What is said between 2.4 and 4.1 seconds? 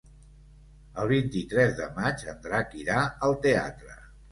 Drac irà al teatre.